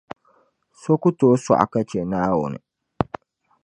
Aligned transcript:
So 0.79 0.91
ku 1.01 1.09
tooi 1.17 1.37
sɔɣi 1.45 1.65
ka 1.73 1.81
che 1.89 1.99
Naawuni. 2.11 2.59